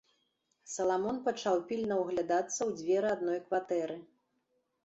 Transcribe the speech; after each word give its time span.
Саламон 0.73 1.17
пачаў 1.27 1.55
пільна 1.71 1.95
ўглядацца 2.01 2.57
ў 2.57 2.71
дзверы 2.81 3.07
адной 3.17 3.39
кватэры. 3.51 3.97